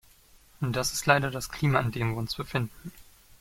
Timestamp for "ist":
0.93-1.05